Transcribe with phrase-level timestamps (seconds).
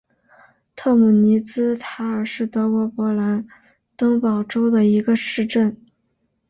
[0.75, 3.45] 特姆尼茨塔尔是德国勃兰
[3.95, 5.77] 登堡州的一个市镇。